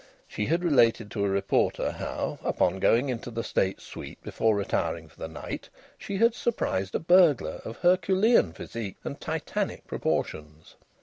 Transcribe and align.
She 0.27 0.47
had 0.47 0.63
related 0.63 1.11
to 1.11 1.23
a 1.23 1.29
reporter 1.29 1.91
how, 1.91 2.39
upon 2.43 2.79
going 2.79 3.09
into 3.09 3.29
the 3.29 3.43
state 3.43 3.79
suite 3.79 4.17
before 4.23 4.55
retiring 4.55 5.07
for 5.07 5.17
the 5.19 5.27
night, 5.27 5.69
she 5.95 6.17
had 6.17 6.33
surprised 6.33 6.95
a 6.95 6.99
burglar 6.99 7.61
of 7.63 7.77
Herculean 7.77 8.51
physique 8.51 8.97
and 9.03 9.21
Titanic 9.21 9.85
proportions. 9.85 10.75